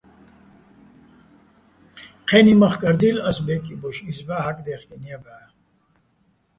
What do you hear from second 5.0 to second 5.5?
ჲა ბჵა́.